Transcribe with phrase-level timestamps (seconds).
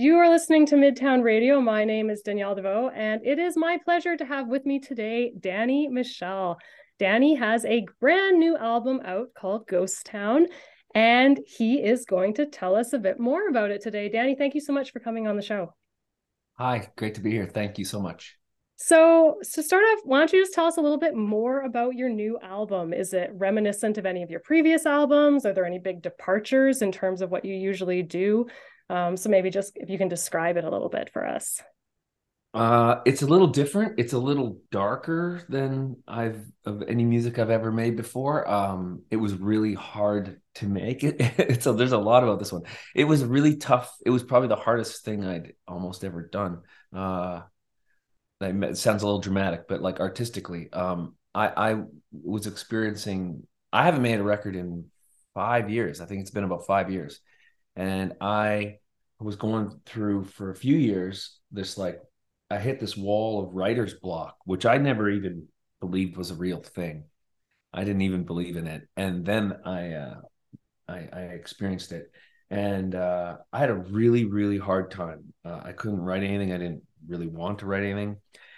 [0.00, 1.60] You are listening to Midtown Radio.
[1.60, 5.32] My name is Danielle Deveau, and it is my pleasure to have with me today
[5.40, 6.56] Danny Michel.
[7.00, 10.46] Danny has a brand new album out called Ghost Town,
[10.94, 14.08] and he is going to tell us a bit more about it today.
[14.08, 15.74] Danny, thank you so much for coming on the show.
[16.58, 17.50] Hi, great to be here.
[17.52, 18.38] Thank you so much.
[18.76, 21.96] So, to start off, why don't you just tell us a little bit more about
[21.96, 22.92] your new album?
[22.92, 25.44] Is it reminiscent of any of your previous albums?
[25.44, 28.46] Are there any big departures in terms of what you usually do?
[28.90, 31.60] Um, so, maybe just if you can describe it a little bit for us.
[32.54, 33.98] Uh, it's a little different.
[33.98, 38.48] It's a little darker than I've of any music I've ever made before.
[38.48, 41.62] Um, it was really hard to make it.
[41.62, 42.62] so there's a lot about this one.
[42.94, 43.94] It was really tough.
[44.04, 46.62] It was probably the hardest thing I'd almost ever done.
[46.92, 47.42] Uh,
[48.40, 53.46] it sounds a little dramatic, but like artistically, um, I, I was experiencing.
[53.72, 54.86] I haven't made a record in
[55.34, 56.00] five years.
[56.00, 57.20] I think it's been about five years,
[57.76, 58.78] and I
[59.24, 62.00] was going through for a few years this like
[62.50, 65.48] I hit this wall of writer's block, which I never even
[65.80, 67.04] believed was a real thing.
[67.72, 70.20] I didn't even believe in it, and then I uh,
[70.88, 72.10] I, I experienced it,
[72.50, 75.34] and uh, I had a really really hard time.
[75.44, 76.52] Uh, I couldn't write anything.
[76.52, 78.16] I didn't really want to write anything.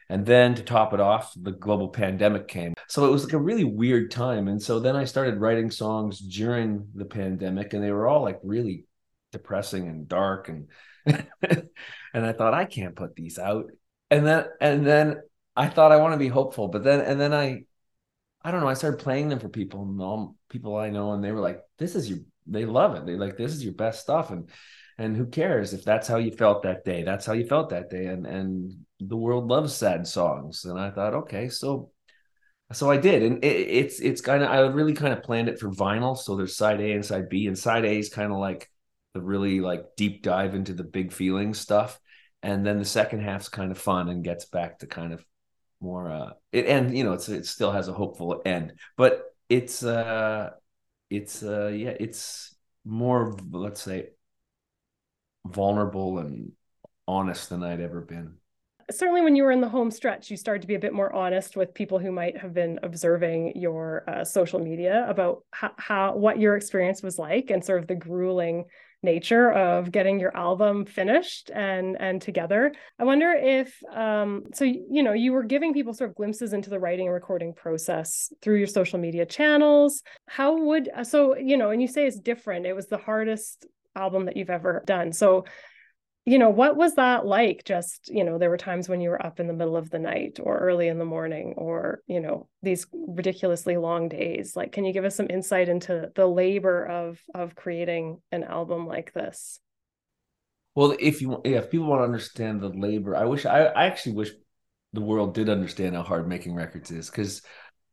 [0.08, 2.74] And then to top it off, the global pandemic came.
[2.88, 4.48] So it was like a really weird time.
[4.48, 8.40] And so then I started writing songs during the pandemic, and they were all like
[8.42, 8.86] really
[9.32, 10.68] depressing and dark and
[11.06, 13.70] and I thought I can't put these out.
[14.10, 15.20] And then and then
[15.56, 17.64] I thought I want to be hopeful, but then and then I
[18.42, 21.22] I don't know, I started playing them for people and all people I know and
[21.22, 23.06] they were like this is your they love it.
[23.06, 24.50] They like this is your best stuff and
[25.00, 27.88] and who cares if that's how you felt that day that's how you felt that
[27.88, 31.90] day and and the world loves sad songs and i thought okay so
[32.72, 35.58] so i did and it, it's it's kind of i really kind of planned it
[35.58, 38.38] for vinyl so there's side a and side b and side a is kind of
[38.38, 38.70] like
[39.14, 41.98] the really like deep dive into the big feeling stuff
[42.42, 45.24] and then the second half's kind of fun and gets back to kind of
[45.80, 49.82] more uh it and you know it's it still has a hopeful end but it's
[49.82, 50.50] uh
[51.08, 52.54] it's uh yeah it's
[52.84, 54.08] more let's say
[55.46, 56.52] vulnerable and
[57.06, 58.34] honest than I'd ever been.
[58.90, 61.12] Certainly, when you were in the home stretch, you started to be a bit more
[61.12, 66.16] honest with people who might have been observing your uh, social media about how, how
[66.16, 68.64] what your experience was like and sort of the grueling
[69.02, 72.72] nature of getting your album finished and and together.
[72.98, 76.70] I wonder if um so you know you were giving people sort of glimpses into
[76.70, 80.02] the writing and recording process through your social media channels.
[80.26, 82.66] How would so you know and you say it's different.
[82.66, 83.66] It was the hardest
[83.96, 85.12] album that you've ever done.
[85.12, 85.44] So,
[86.26, 87.64] you know, what was that like?
[87.64, 89.98] Just, you know, there were times when you were up in the middle of the
[89.98, 94.54] night or early in the morning or, you know, these ridiculously long days.
[94.54, 98.86] Like, can you give us some insight into the labor of of creating an album
[98.86, 99.60] like this?
[100.74, 103.86] Well, if you yeah, if people want to understand the labor, I wish I, I
[103.86, 104.30] actually wish
[104.92, 107.42] the world did understand how hard making records is because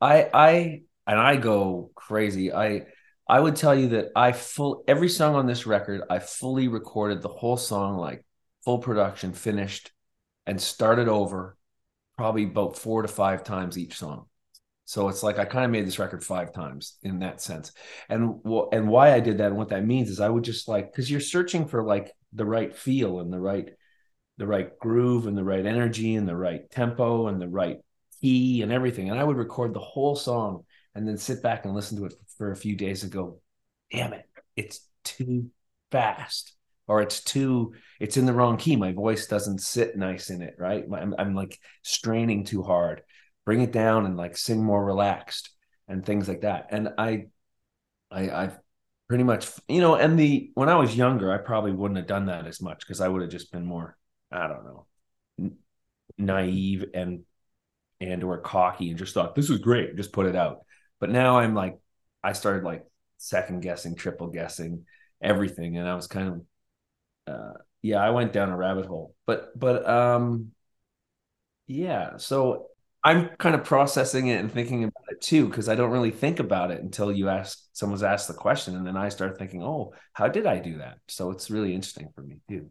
[0.01, 2.53] I I and I go crazy.
[2.53, 2.87] I
[3.29, 7.21] I would tell you that I full every song on this record, I fully recorded
[7.21, 8.25] the whole song, like
[8.63, 9.91] full production, finished,
[10.45, 11.57] and started over
[12.17, 14.25] probably about four to five times each song.
[14.85, 17.73] So it's like I kind of made this record five times in that sense.
[18.07, 18.39] And
[18.71, 21.11] and why I did that and what that means is I would just like because
[21.11, 23.69] you're searching for like the right feel and the right
[24.37, 27.79] the right groove and the right energy and the right tempo and the right
[28.21, 29.09] key and everything.
[29.09, 30.63] And I would record the whole song
[30.97, 33.39] and then sit back and listen to it for a few days and go,
[33.91, 34.25] damn it,
[34.55, 35.49] it's too
[35.91, 36.53] fast
[36.87, 38.75] or it's too it's in the wrong key.
[38.75, 40.83] My voice doesn't sit nice in it right?
[40.91, 43.03] I'm, I'm like straining too hard.
[43.45, 45.51] Bring it down and like sing more relaxed
[45.87, 46.67] and things like that.
[46.71, 47.27] And i
[48.09, 48.57] i i've
[49.09, 52.27] pretty much you know and the when i was younger i probably wouldn't have done
[52.27, 53.97] that as much because i would have just been more
[54.31, 54.85] i don't know
[56.17, 57.23] naive and
[57.99, 59.95] and or cocky and just thought this is great.
[59.95, 60.59] Just put it out
[60.99, 61.79] but now I'm like,
[62.23, 62.85] I started like
[63.17, 64.85] second guessing, triple guessing
[65.21, 66.27] everything, and I was kind
[67.27, 69.15] of, uh, yeah, I went down a rabbit hole.
[69.25, 70.51] But but um,
[71.67, 72.67] yeah, so
[73.03, 76.39] I'm kind of processing it and thinking about it too because I don't really think
[76.39, 79.93] about it until you ask someone's asked the question, and then I start thinking, oh,
[80.13, 80.99] how did I do that?
[81.07, 82.69] So it's really interesting for me too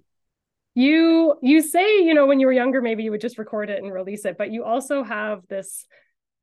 [0.77, 3.83] you you say you know when you were younger maybe you would just record it
[3.83, 5.87] and release it but you also have this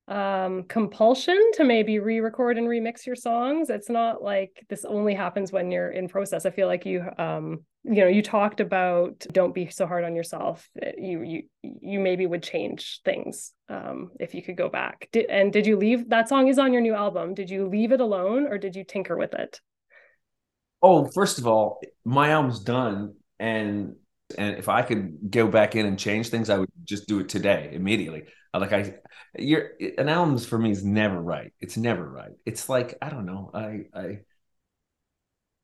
[0.09, 3.69] um compulsion to maybe re-record and remix your songs.
[3.69, 6.45] It's not like this only happens when you're in process.
[6.45, 10.13] I feel like you um you know you talked about don't be so hard on
[10.13, 10.69] yourself.
[10.97, 15.07] You you you maybe would change things um if you could go back.
[15.13, 17.33] Did, and did you leave that song is on your new album.
[17.33, 19.61] Did you leave it alone or did you tinker with it?
[20.81, 23.95] Oh first of all my album's done and
[24.33, 27.29] and if I could go back in and change things, I would just do it
[27.29, 28.23] today immediately.
[28.53, 28.95] Uh, like I,
[29.37, 31.53] you're an album's for me is never right.
[31.59, 32.33] It's never right.
[32.45, 33.51] It's like I don't know.
[33.53, 34.19] I I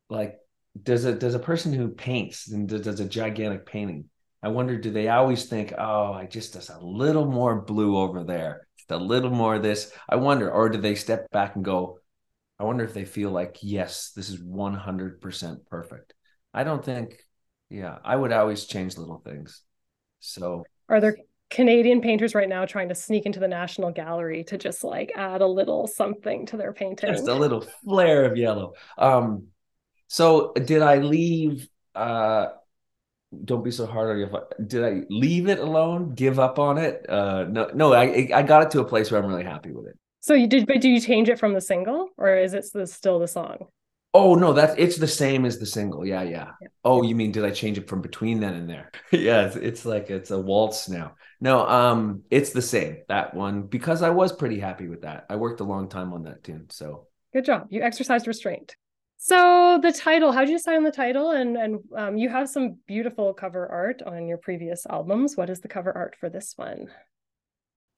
[0.10, 0.40] like
[0.82, 4.10] does a does a person who paints and does a gigantic painting.
[4.42, 8.24] I wonder, do they always think, oh, I just does a little more blue over
[8.24, 9.92] there, a little more of this.
[10.08, 12.00] I wonder, or do they step back and go,
[12.58, 16.14] I wonder if they feel like, yes, this is one hundred percent perfect.
[16.54, 17.22] I don't think
[17.70, 19.62] yeah, I would always change little things.
[20.20, 21.18] So, are there
[21.50, 25.42] Canadian painters right now trying to sneak into the National Gallery to just like add
[25.42, 27.14] a little something to their painting?
[27.14, 28.74] Just a little flare of yellow.
[28.98, 29.48] Um,
[30.08, 31.68] so did I leave?
[31.94, 32.48] Uh,
[33.46, 34.66] don't be so hard on you.
[34.66, 36.16] Did I leave it alone?
[36.16, 37.08] Give up on it?
[37.08, 37.94] Uh, no, no.
[37.94, 39.98] I I got it to a place where I'm really happy with it.
[40.22, 43.20] So you did, but do you change it from the single, or is it still
[43.20, 43.68] the song?
[44.14, 46.06] Oh no, that's it's the same as the single.
[46.06, 46.68] Yeah, yeah, yeah.
[46.84, 48.92] Oh, you mean did I change it from between then and there?
[49.12, 51.16] yeah, it's, it's like it's a waltz now.
[51.40, 55.26] No, um, it's the same that one because I was pretty happy with that.
[55.30, 57.68] I worked a long time on that tune, so good job.
[57.70, 58.76] You exercised restraint.
[59.18, 61.32] So the title, how did you decide on the title?
[61.32, 65.38] And and um, you have some beautiful cover art on your previous albums.
[65.38, 66.88] What is the cover art for this one?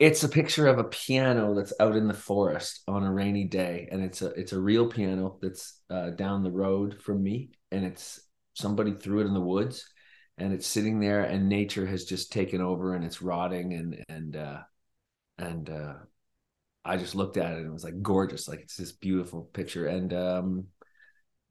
[0.01, 3.87] It's a picture of a piano that's out in the forest on a rainy day
[3.91, 7.85] and it's a it's a real piano that's uh, down the road from me and
[7.85, 8.19] it's
[8.55, 9.87] somebody threw it in the woods
[10.39, 14.35] and it's sitting there and nature has just taken over and it's rotting and and
[14.35, 14.61] uh
[15.37, 15.93] and uh
[16.83, 19.85] i just looked at it and it was like gorgeous like it's this beautiful picture
[19.85, 20.65] and um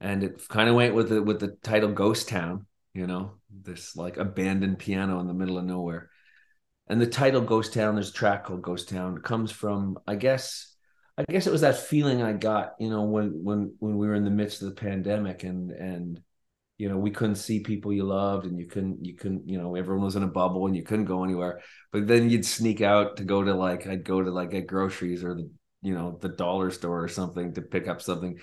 [0.01, 3.95] and it kind of went with the with the title ghost town you know this
[3.95, 6.09] like abandoned piano in the middle of nowhere
[6.91, 10.75] and the title Ghost Town, there's a track called Ghost Town, comes from I guess
[11.17, 14.15] I guess it was that feeling I got, you know, when when when we were
[14.15, 16.21] in the midst of the pandemic and and
[16.77, 19.75] you know, we couldn't see people you loved and you couldn't you couldn't, you know,
[19.75, 21.61] everyone was in a bubble and you couldn't go anywhere.
[21.93, 25.23] But then you'd sneak out to go to like I'd go to like get groceries
[25.23, 25.49] or the
[25.81, 28.39] you know, the dollar store or something to pick up something.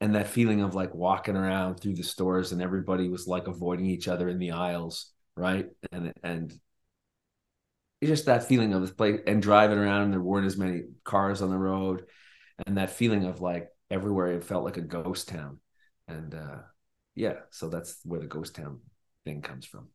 [0.00, 3.86] And that feeling of like walking around through the stores and everybody was like avoiding
[3.86, 5.66] each other in the aisles right?
[5.90, 6.52] And and
[8.02, 10.82] it's just that feeling of this place and driving around and there weren't as many
[11.04, 12.04] cars on the road
[12.66, 15.60] and that feeling of like everywhere it felt like a ghost town.
[16.08, 16.58] And uh
[17.14, 18.80] yeah so that's where the ghost town
[19.24, 19.86] thing comes from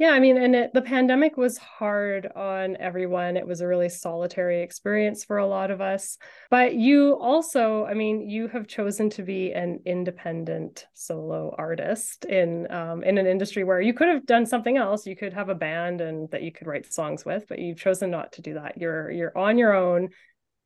[0.00, 3.36] yeah, I mean, and it, the pandemic was hard on everyone.
[3.36, 6.16] It was a really solitary experience for a lot of us.
[6.48, 12.66] But you also, I mean, you have chosen to be an independent solo artist in
[12.72, 15.06] um, in an industry where you could have done something else.
[15.06, 18.10] You could have a band and that you could write songs with, but you've chosen
[18.10, 18.78] not to do that.
[18.78, 20.08] You're you're on your own,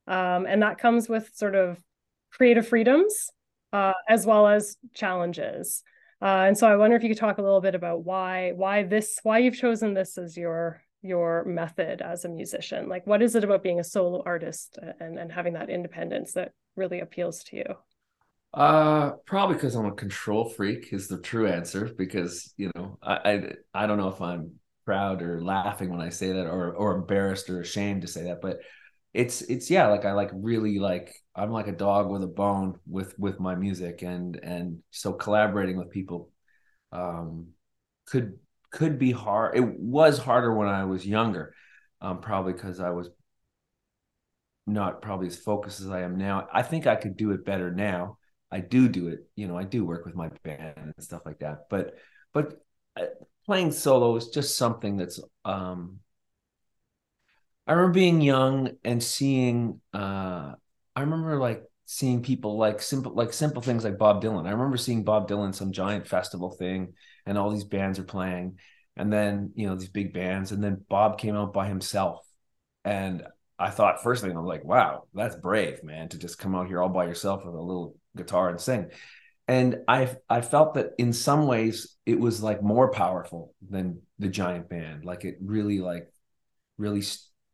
[0.06, 1.82] um, and that comes with sort of
[2.30, 3.30] creative freedoms
[3.72, 5.82] uh, as well as challenges.
[6.24, 8.82] Uh, and so I wonder if you could talk a little bit about why why
[8.82, 12.88] this why you've chosen this as your your method as a musician.
[12.88, 16.52] Like what is it about being a solo artist and, and having that independence that
[16.76, 17.74] really appeals to you?
[18.54, 23.14] Uh probably because I'm a control freak is the true answer because you know I,
[23.74, 24.52] I I don't know if I'm
[24.86, 28.40] proud or laughing when I say that or or embarrassed or ashamed to say that
[28.40, 28.60] but
[29.14, 32.78] it's it's yeah like i like really like i'm like a dog with a bone
[32.86, 36.30] with with my music and and so collaborating with people
[36.92, 37.46] um
[38.06, 38.38] could
[38.70, 41.54] could be hard it was harder when i was younger
[42.00, 43.08] um probably because i was
[44.66, 46.48] not probably as focused as i am now.
[46.52, 48.18] I think i could do it better now.
[48.50, 51.40] I do do it you know i do work with my band and stuff like
[51.40, 51.94] that but
[52.32, 52.60] but
[52.96, 53.06] uh,
[53.46, 55.98] playing solo is just something that's um
[57.66, 60.52] I remember being young and seeing uh
[60.96, 64.46] I remember like seeing people like simple like simple things like Bob Dylan.
[64.46, 66.94] I remember seeing Bob Dylan some giant festival thing
[67.26, 68.58] and all these bands are playing
[68.96, 72.26] and then you know these big bands and then Bob came out by himself.
[72.84, 73.26] And
[73.58, 76.82] I thought first thing I'm like wow that's brave man to just come out here
[76.82, 78.90] all by yourself with a little guitar and sing.
[79.48, 84.28] And I I felt that in some ways it was like more powerful than the
[84.28, 85.04] giant band.
[85.04, 86.10] Like it really like
[86.76, 87.02] really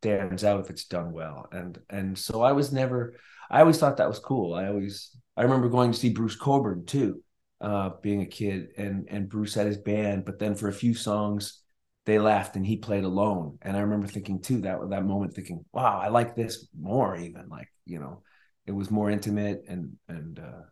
[0.00, 1.46] stands out if it's done well.
[1.52, 3.14] And and so I was never
[3.50, 4.54] I always thought that was cool.
[4.54, 7.22] I always I remember going to see Bruce Cockburn too,
[7.60, 10.94] uh, being a kid, and and Bruce had his band, but then for a few
[10.94, 11.62] songs
[12.06, 13.58] they left and he played alone.
[13.60, 17.48] And I remember thinking too that that moment thinking, wow, I like this more even
[17.50, 18.22] like, you know,
[18.66, 20.62] it was more intimate and and uh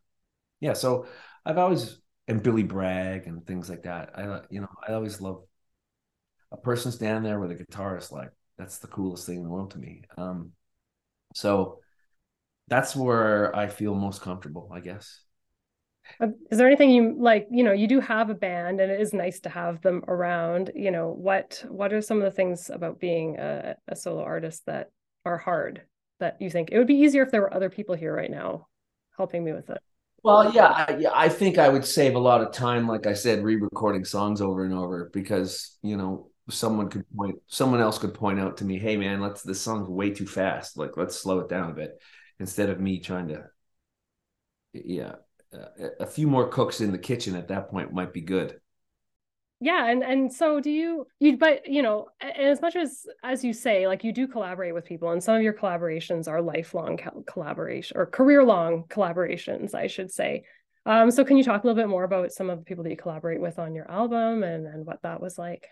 [0.60, 1.06] yeah, so
[1.44, 4.18] I've always and Billy Bragg and things like that.
[4.18, 5.42] I you know, I always love
[6.50, 9.70] a person standing there with a guitarist like that's the coolest thing in the world
[9.72, 10.02] to me.
[10.16, 10.52] Um,
[11.34, 11.80] so
[12.68, 15.20] that's where I feel most comfortable, I guess.
[16.50, 19.12] Is there anything you like, you know, you do have a band and it is
[19.12, 22.98] nice to have them around, you know, what what are some of the things about
[22.98, 24.90] being a, a solo artist that
[25.24, 25.82] are hard
[26.18, 28.66] that you think it would be easier if there were other people here right now
[29.16, 29.78] helping me with it?
[30.22, 33.12] Well, yeah, I, yeah, I think I would save a lot of time, like I
[33.12, 38.14] said, re-recording songs over and over because you know someone could point, someone else could
[38.14, 40.76] point out to me, "Hey, man, let's this song's way too fast.
[40.76, 42.00] Like, let's slow it down a bit,"
[42.40, 43.44] instead of me trying to,
[44.72, 45.16] yeah,
[45.52, 48.60] uh, a few more cooks in the kitchen at that point might be good.
[49.60, 53.52] Yeah and and so do you you but you know as much as as you
[53.52, 57.96] say like you do collaborate with people and some of your collaborations are lifelong collaboration
[57.96, 60.44] or career long collaborations i should say.
[60.86, 62.90] Um so can you talk a little bit more about some of the people that
[62.90, 65.68] you collaborate with on your album and and what that was like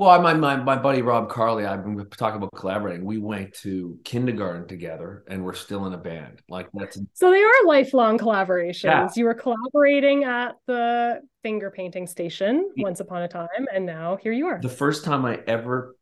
[0.00, 3.04] well, my my my buddy Rob Carli, I've been talking about collaborating.
[3.04, 6.40] We went to kindergarten together, and we're still in a band.
[6.48, 8.84] Like that's so they are lifelong collaborations.
[8.84, 9.08] Yeah.
[9.14, 14.32] You were collaborating at the finger painting station once upon a time, and now here
[14.32, 14.58] you are.
[14.58, 15.94] The first time I ever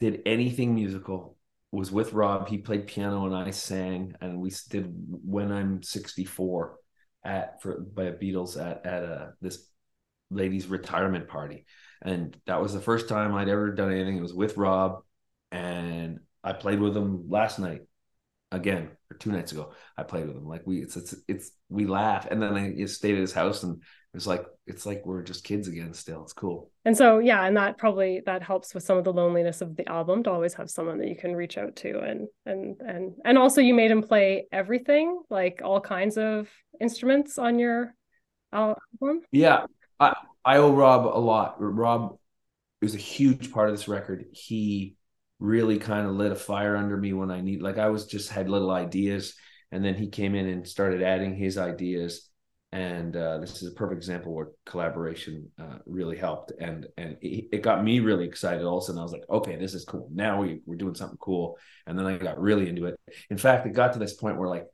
[0.00, 1.36] did anything musical
[1.72, 2.48] was with Rob.
[2.48, 4.94] He played piano and I sang, and we did
[5.26, 6.78] "When I'm 64"
[7.22, 9.68] at for by Beatles at at a this
[10.30, 11.66] lady's retirement party
[12.02, 14.16] and that was the first time I'd ever done anything.
[14.16, 15.02] It was with Rob,
[15.50, 17.82] and I played with him last night
[18.50, 19.72] again or two nights ago.
[19.96, 20.46] I played with him.
[20.46, 23.82] Like we, it's it's it's we laugh, and then I stayed at his house, and
[24.14, 25.94] it's like it's like we're just kids again.
[25.94, 26.70] Still, it's cool.
[26.84, 29.88] And so yeah, and that probably that helps with some of the loneliness of the
[29.88, 33.38] album to always have someone that you can reach out to, and and and and
[33.38, 36.48] also you made him play everything, like all kinds of
[36.80, 37.94] instruments on your
[38.52, 39.22] album.
[39.30, 39.66] Yeah,
[40.00, 41.56] I I owe Rob a lot.
[41.58, 42.16] Rob
[42.80, 44.26] was a huge part of this record.
[44.32, 44.96] He
[45.38, 48.30] really kind of lit a fire under me when I need like I was just
[48.30, 49.34] had little ideas
[49.72, 52.28] and then he came in and started adding his ideas
[52.70, 57.48] and uh, this is a perfect example where collaboration uh, really helped and and it,
[57.52, 60.40] it, got me really excited also and I was like okay this is cool now
[60.40, 61.58] we, we're doing something cool
[61.88, 62.94] and then I got really into it
[63.28, 64.66] in fact it got to this point where like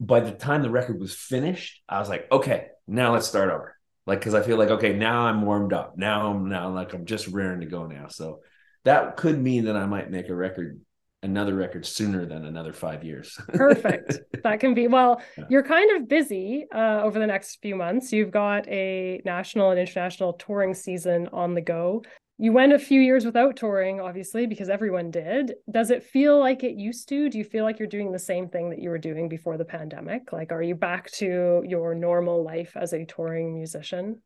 [0.00, 3.76] by the time the record was finished I was like okay now let's start over
[4.06, 7.04] like because I feel like okay now I'm warmed up now I'm now like I'm
[7.04, 8.40] just raring to go now so
[8.84, 10.80] that could mean that I might make a record
[11.24, 13.40] another record sooner than another five years.
[13.54, 14.20] Perfect.
[14.42, 15.22] That can be well.
[15.38, 15.44] Yeah.
[15.48, 18.12] You're kind of busy uh, over the next few months.
[18.12, 22.02] You've got a national and international touring season on the go
[22.38, 25.54] you went a few years without touring obviously because everyone did.
[25.70, 27.28] Does it feel like it used to?
[27.28, 29.64] Do you feel like you're doing the same thing that you were doing before the
[29.64, 30.32] pandemic?
[30.32, 34.20] Like are you back to your normal life as a touring musician?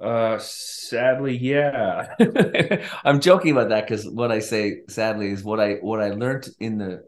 [0.00, 2.14] Uh sadly yeah.
[3.04, 6.48] I'm joking about that because what i say sadly is what i what i learned
[6.58, 7.04] in the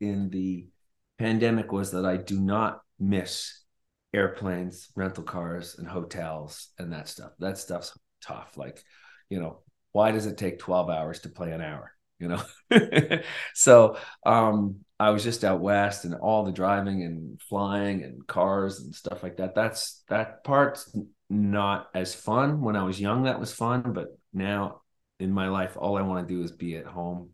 [0.00, 0.66] in the
[1.18, 3.64] pandemic was that i do not miss
[4.14, 7.32] airplanes rental cars and hotels and that stuff.
[7.40, 8.56] That stuff's tough.
[8.56, 8.82] Like
[9.28, 9.60] you know,
[9.92, 11.92] why does it take 12 hours to play an hour?
[12.18, 13.20] You know?
[13.54, 18.80] so um I was just out west and all the driving and flying and cars
[18.80, 19.54] and stuff like that.
[19.54, 20.96] That's that part's
[21.28, 22.60] not as fun.
[22.60, 24.82] When I was young, that was fun, but now
[25.18, 27.30] in my life, all I want to do is be at home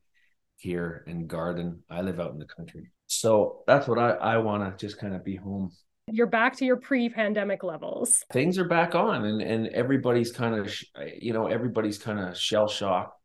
[0.56, 1.82] here and garden.
[1.90, 2.90] I live out in the country.
[3.06, 5.72] So that's what I, I want to just kind of be home
[6.12, 8.24] you're back to your pre-pandemic levels.
[8.32, 10.74] Things are back on and and everybody's kind of
[11.18, 13.16] you know everybody's kind of shell shocked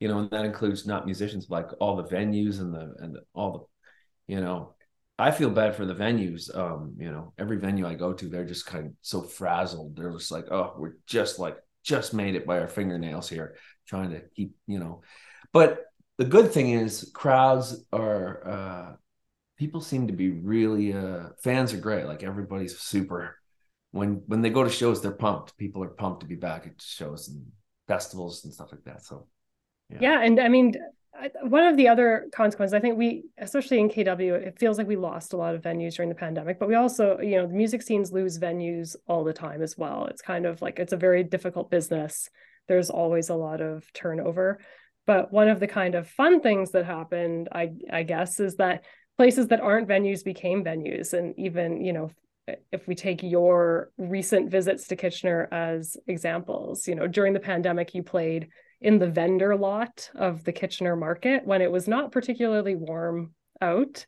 [0.00, 3.52] you know and that includes not musicians like all the venues and the and all
[3.52, 4.74] the you know
[5.16, 8.44] i feel bad for the venues um you know every venue i go to they're
[8.44, 9.94] just kind of so frazzled.
[9.94, 14.10] They're just like oh we're just like just made it by our fingernails here trying
[14.10, 15.02] to keep you know.
[15.52, 15.84] But
[16.18, 18.92] the good thing is crowds are uh
[19.62, 22.06] people seem to be really uh fans are great.
[22.06, 23.38] Like everybody's super.
[23.92, 25.56] When when they go to shows they're pumped.
[25.56, 27.40] People are pumped to be back at shows and
[27.86, 29.04] festivals and stuff like that.
[29.04, 29.28] So
[29.90, 30.74] yeah, yeah and i mean
[31.42, 34.96] one of the other consequences i think we especially in kw it feels like we
[34.96, 37.82] lost a lot of venues during the pandemic but we also you know the music
[37.82, 40.06] scenes lose venues all the time as well.
[40.06, 42.28] It's kind of like it's a very difficult business.
[42.68, 44.58] There's always a lot of turnover.
[45.04, 48.84] But one of the kind of fun things that happened i i guess is that
[49.16, 51.12] places that aren't venues became venues.
[51.12, 52.10] And even you know
[52.72, 57.94] if we take your recent visits to kitchener as examples you know during the pandemic
[57.94, 58.48] you played
[58.80, 64.04] in the vendor lot of the kitchener market when it was not particularly warm out.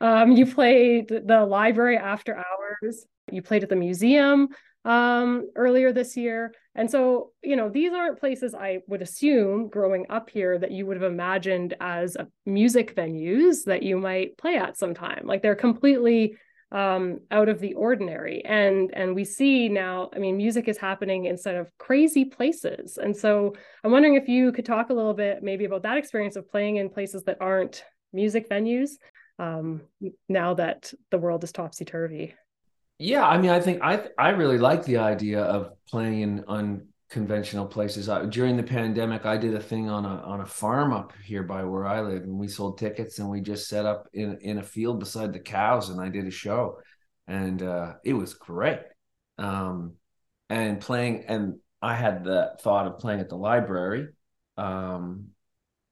[0.00, 3.06] Um, you played the library after hours.
[3.30, 4.48] You played at the museum
[4.84, 6.52] um, earlier this year.
[6.74, 10.86] And so, you know, these aren't places I would assume growing up here that you
[10.86, 15.22] would have imagined as music venues that you might play at sometime.
[15.24, 16.36] Like they're completely
[16.72, 18.44] um, out of the ordinary.
[18.44, 22.96] And and we see now, I mean, music is happening instead of crazy places.
[22.96, 26.36] And so I'm wondering if you could talk a little bit maybe about that experience
[26.36, 28.90] of playing in places that aren't music venues
[29.38, 29.82] um,
[30.28, 32.34] now that the world is topsy turvy.
[33.02, 37.66] Yeah, I mean, I think I I really like the idea of playing in unconventional
[37.66, 38.10] places.
[38.10, 41.42] I, during the pandemic, I did a thing on a on a farm up here
[41.42, 44.58] by where I live, and we sold tickets, and we just set up in in
[44.58, 46.78] a field beside the cows, and I did a show,
[47.26, 48.80] and uh, it was great.
[49.38, 49.94] Um,
[50.50, 54.08] and playing, and I had the thought of playing at the library.
[54.58, 55.28] Um,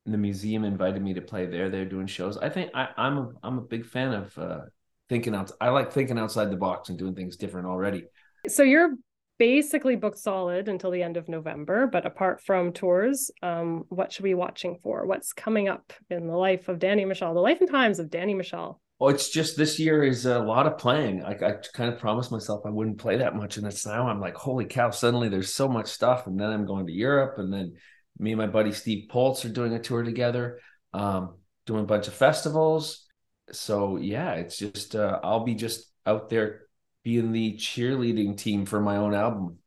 [0.04, 1.70] the museum invited me to play there.
[1.70, 2.36] They're doing shows.
[2.36, 4.60] I think I, am a I'm a big fan of uh,
[5.08, 5.50] thinking out.
[5.60, 8.04] I like thinking outside the box and doing things different already.
[8.46, 8.94] So you're
[9.38, 11.86] basically booked solid until the end of November.
[11.86, 15.06] But apart from tours, um, what should we be watching for?
[15.06, 18.34] What's coming up in the life of Danny Michel the life and times of Danny
[18.34, 21.24] Michel Well, it's just this year is a lot of playing.
[21.24, 24.20] I, I kind of promised myself I wouldn't play that much, and it's now I'm
[24.20, 24.90] like, holy cow!
[24.90, 27.74] Suddenly there's so much stuff, and then I'm going to Europe, and then
[28.18, 30.58] me and my buddy Steve Poltz are doing a tour together,
[30.92, 33.07] um, doing a bunch of festivals
[33.52, 36.62] so yeah, it's just uh, I'll be just out there
[37.02, 39.58] being the cheerleading team for my own album,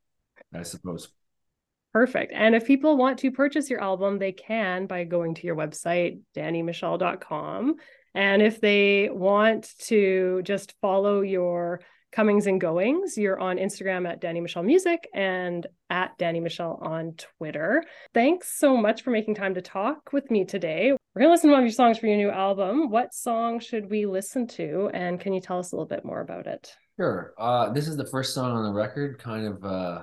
[0.53, 1.09] I suppose.
[1.93, 2.31] Perfect.
[2.33, 6.21] And if people want to purchase your album, they can by going to your website,
[6.35, 7.75] dannymichel.com.
[8.13, 13.17] And if they want to just follow your comings and goings.
[13.17, 17.83] You're on Instagram at Danny Michel Music and at Danny Michel on Twitter.
[18.13, 20.91] Thanks so much for making time to talk with me today.
[21.13, 22.89] We're going to listen to one of your songs for your new album.
[22.89, 24.89] What song should we listen to?
[24.93, 26.73] And can you tell us a little bit more about it?
[26.97, 27.33] Sure.
[27.37, 29.65] Uh, this is the first song on the record, kind of.
[29.65, 30.01] Uh,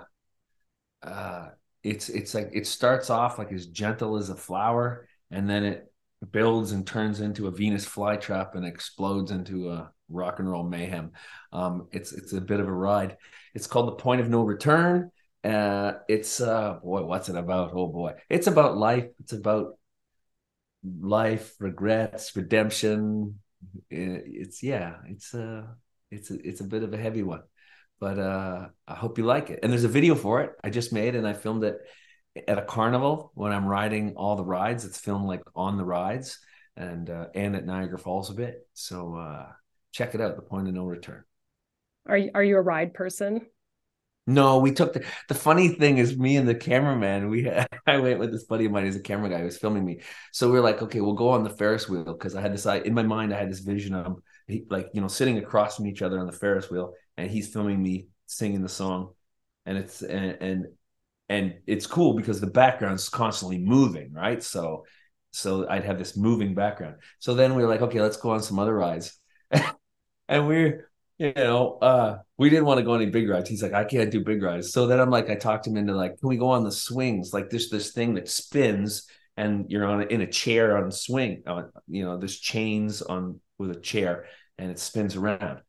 [1.03, 1.49] uh,
[1.83, 5.88] it's it's like it starts off like as gentle as a flower, and then it
[6.27, 11.13] builds and turns into a Venus flytrap and explodes into a rock and roll mayhem.
[11.53, 13.17] Um, it's it's a bit of a ride.
[13.55, 15.11] It's called The Point of No Return.
[15.45, 17.73] Uh, it's uh, boy, what's it about?
[17.75, 19.07] Oh boy, it's about life.
[19.21, 19.79] It's about
[20.85, 23.39] life, regrets, redemption.
[23.91, 25.65] It's yeah, it's a uh,
[26.11, 27.43] it's a, it's a bit of a heavy one,
[28.01, 29.61] but uh, I hope you like it.
[29.63, 31.79] And there's a video for it I just made, and I filmed it
[32.47, 34.85] at a carnival when I'm riding all the rides.
[34.85, 36.39] It's filmed like on the rides
[36.77, 38.67] and uh, and at Niagara Falls a bit.
[38.75, 39.47] So uh,
[39.93, 40.37] check it out.
[40.37, 41.25] The point of no return.
[42.07, 43.47] Are you, are you a ride person?
[44.27, 47.31] No, we took the the funny thing is me and the cameraman.
[47.31, 49.57] We had, I went with this buddy of mine who's a camera guy who was
[49.57, 50.03] filming me.
[50.33, 52.67] So we are like, okay, we'll go on the Ferris wheel because I had this
[52.67, 53.33] I, in my mind.
[53.33, 56.27] I had this vision of he, like you know sitting across from each other on
[56.27, 59.15] the Ferris wheel, and he's filming me singing the song,
[59.65, 60.67] and it's and and
[61.29, 64.43] and it's cool because the background's constantly moving, right?
[64.43, 64.85] So
[65.31, 66.97] so I'd have this moving background.
[67.19, 69.19] So then we were like, okay, let's go on some other rides.
[70.29, 73.49] and we're, you know, uh, we didn't want to go any big rides.
[73.49, 74.73] He's like, I can't do big rides.
[74.73, 77.33] So then I'm like, I talked him into like, can we go on the swings?
[77.33, 81.43] Like this this thing that spins and you're on in a chair on swing.
[81.47, 84.27] On you know, there's chains on with a chair
[84.59, 85.61] and it spins around.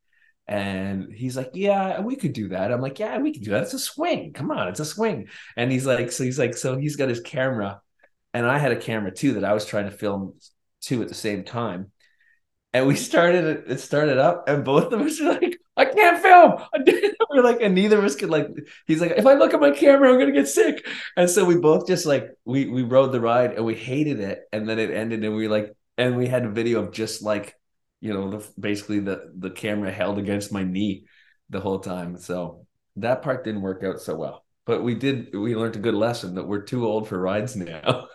[0.50, 2.72] And he's like, Yeah, we could do that.
[2.72, 3.62] I'm like, Yeah, we could do that.
[3.62, 4.32] It's a swing.
[4.32, 5.28] Come on, it's a swing.
[5.56, 7.80] And he's like, So he's like, So he's got his camera,
[8.34, 10.34] and I had a camera too that I was trying to film
[10.80, 11.92] too at the same time.
[12.72, 16.20] And we started it, it started up, and both of us were like, I can't
[16.20, 16.60] film.
[17.30, 18.48] we're like, and neither of us could like,
[18.88, 20.84] he's like, if I look at my camera, I'm gonna get sick.
[21.16, 24.40] And so we both just like we we rode the ride and we hated it.
[24.52, 27.54] And then it ended, and we like, and we had a video of just like
[28.00, 31.04] you know, the, basically the the camera held against my knee
[31.50, 32.18] the whole time.
[32.18, 34.44] So that part didn't work out so well.
[34.66, 38.06] But we did we learned a good lesson that we're too old for rides now.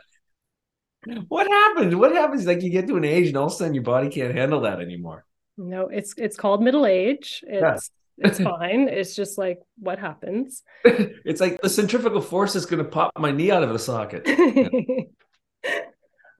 [1.27, 1.95] what happens?
[1.95, 2.45] What happens?
[2.45, 4.61] Like you get to an age and all of a sudden your body can't handle
[4.61, 5.25] that anymore.
[5.57, 7.43] No, it's it's called middle age.
[7.47, 8.27] It's yeah.
[8.27, 8.87] it's fine.
[8.87, 10.63] It's just like what happens.
[10.83, 14.27] it's like the centrifugal force is gonna pop my knee out of the socket.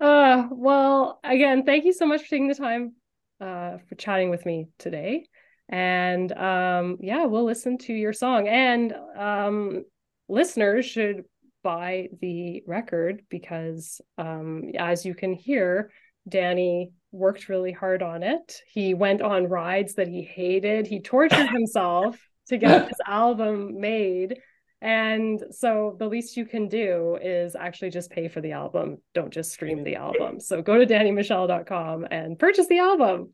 [0.02, 2.94] uh well again, thank you so much for taking the time
[3.42, 5.26] uh, for chatting with me today.
[5.70, 8.48] And um, yeah, we'll listen to your song.
[8.48, 9.84] And um,
[10.28, 11.24] listeners should
[11.64, 15.92] buy the record because, um, as you can hear,
[16.28, 18.62] Danny worked really hard on it.
[18.68, 20.86] He went on rides that he hated.
[20.86, 22.18] He tortured himself
[22.48, 24.38] to get this album made.
[24.82, 28.98] And so the least you can do is actually just pay for the album.
[29.14, 30.40] Don't just stream the album.
[30.40, 33.34] So go to dannymichel.com and purchase the album.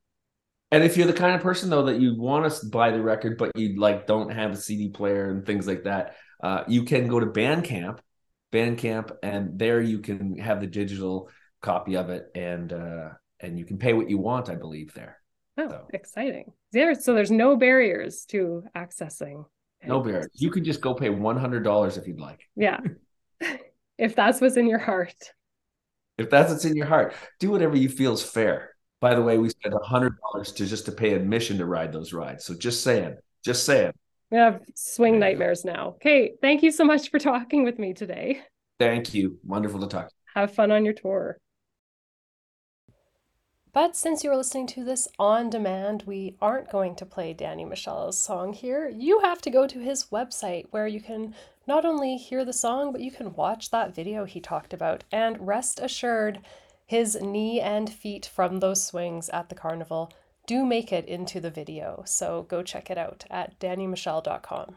[0.72, 3.38] And if you're the kind of person though that you want to buy the record,
[3.38, 7.08] but you like don't have a CD player and things like that, uh, you can
[7.08, 8.00] go to Bandcamp,
[8.54, 11.30] Bandcamp, and there you can have the digital
[11.62, 15.18] copy of it, and uh, and you can pay what you want, I believe, there.
[15.58, 15.88] Oh, so.
[15.94, 16.54] exciting.
[16.72, 19.46] There, so there's no barriers to accessing.
[19.88, 20.30] No barriers.
[20.34, 22.48] You can just go pay $100 if you'd like.
[22.56, 22.80] Yeah.
[23.98, 25.16] if that's what's in your heart.
[26.18, 28.76] If that's what's in your heart, do whatever you feel is fair.
[29.00, 32.46] By the way, we spent $100 to just to pay admission to ride those rides.
[32.46, 33.94] So just saying, just saying.
[34.30, 35.96] We have swing nightmares now.
[35.96, 36.34] Okay.
[36.42, 38.42] Thank you so much for talking with me today.
[38.80, 39.40] Thank you.
[39.44, 40.10] Wonderful to talk.
[40.36, 41.38] Have fun on your tour.
[43.74, 48.20] But since you're listening to this on demand, we aren't going to play Danny Michel's
[48.20, 48.90] song here.
[48.90, 51.34] You have to go to his website where you can
[51.66, 55.06] not only hear the song, but you can watch that video he talked about.
[55.10, 56.42] And rest assured,
[56.86, 60.12] his knee and feet from those swings at the carnival
[60.46, 62.04] do make it into the video.
[62.06, 64.76] So go check it out at dannymichel.com.